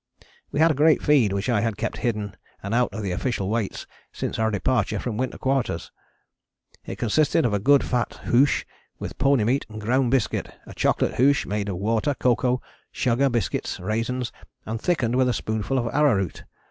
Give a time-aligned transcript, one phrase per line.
[0.51, 3.51] We had a great feed which I had kept hidden and out of the official
[3.51, 5.91] weights since our departure from Winter Quarters.
[6.87, 8.65] It consisted of a good fat hoosh
[8.97, 13.77] with pony meat and ground biscuit; a chocolate hoosh made of water, cocoa, sugar, biscuit,
[13.79, 14.31] raisins,
[14.65, 16.45] and thickened with a spoonful of arrowroot.